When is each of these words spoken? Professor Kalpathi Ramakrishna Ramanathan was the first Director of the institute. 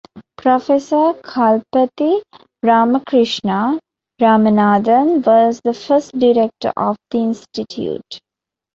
Professor 0.35 1.13
Kalpathi 1.23 2.23
Ramakrishna 2.63 3.77
Ramanathan 4.19 5.23
was 5.23 5.61
the 5.63 5.75
first 5.75 6.17
Director 6.17 6.73
of 6.75 6.97
the 7.11 7.19
institute. 7.19 8.19